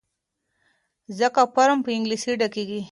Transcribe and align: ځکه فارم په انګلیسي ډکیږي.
ځکه 1.19 1.41
فارم 1.53 1.79
په 1.85 1.89
انګلیسي 1.97 2.31
ډکیږي. 2.39 2.79